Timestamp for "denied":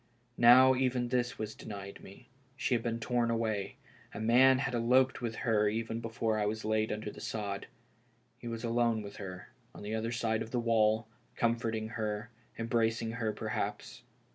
1.53-2.01